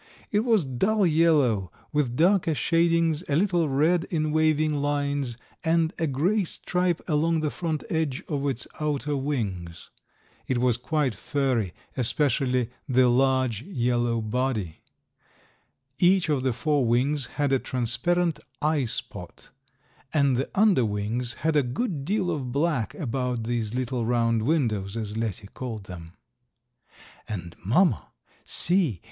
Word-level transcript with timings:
It 0.31 0.39
was 0.39 0.65
dull 0.65 1.05
yellow, 1.05 1.71
with 1.93 2.15
darker 2.15 2.55
shadings, 2.55 3.23
a 3.29 3.35
little 3.35 3.69
red 3.69 4.05
in 4.05 4.31
waving 4.31 4.73
lines, 4.73 5.37
and 5.63 5.93
a 5.99 6.07
gray 6.07 6.43
stripe 6.43 7.07
along 7.07 7.41
the 7.41 7.51
front 7.51 7.83
edge 7.87 8.23
of 8.27 8.47
its 8.47 8.65
outer 8.79 9.15
wings. 9.15 9.91
It 10.47 10.57
was 10.57 10.77
quite 10.77 11.13
furry, 11.13 11.75
especially 11.95 12.71
the 12.89 13.09
large 13.09 13.61
yellow 13.61 14.21
body. 14.21 14.81
Each 15.99 16.29
of 16.29 16.41
the 16.41 16.51
four 16.51 16.83
wings 16.83 17.27
had 17.37 17.51
a 17.51 17.59
transparent 17.59 18.39
eye 18.59 18.85
spot, 18.85 19.51
and 20.11 20.35
the 20.35 20.49
under 20.55 20.83
wings 20.83 21.35
had 21.45 21.55
a 21.55 21.61
good 21.61 22.05
deal 22.05 22.31
of 22.31 22.51
black 22.51 22.95
about 22.95 23.43
these 23.43 23.75
little 23.75 24.03
round 24.03 24.41
windows, 24.41 24.97
as 24.97 25.15
Letty 25.15 25.49
called 25.53 25.83
them. 25.83 26.13
"And, 27.27 27.55
mamma, 27.63 28.07
see! 28.43 28.99